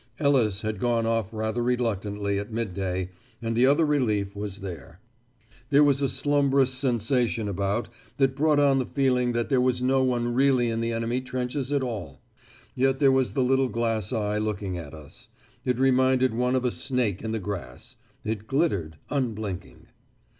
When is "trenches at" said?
11.21-11.83